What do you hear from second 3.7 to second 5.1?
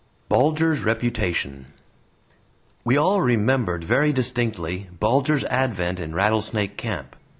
very distinctly